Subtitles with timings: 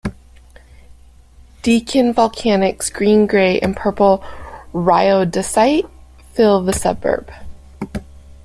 [1.61, 4.23] Deakin Volcanics green-grey and purple
[4.73, 5.87] rhyodacite
[6.33, 7.29] fill the suburb.